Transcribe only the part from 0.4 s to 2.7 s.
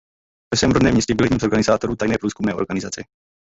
Ve svém rodném městě byl jedním z organizátorů tajné průzkumné